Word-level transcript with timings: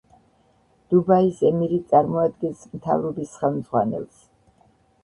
დუბაის 0.93 1.43
ემირი 1.49 1.79
წარმოადგენს 1.93 2.67
მთავრობის 2.79 3.39
ხელმძღვანელს. 3.45 4.29